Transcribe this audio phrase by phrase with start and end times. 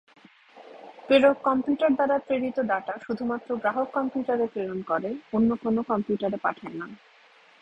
[1.07, 6.85] প্রেরক কম্পিউটার দ্বারা প্রেরিত ডাটা শুধুমাত্র গ্রাহক কম্পিউটারে প্রেরণ করে অন্য কোনো কম্পিউটারে পাঠায় না।